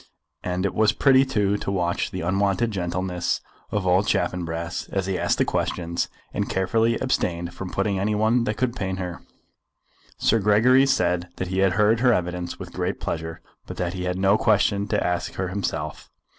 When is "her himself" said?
15.35-16.09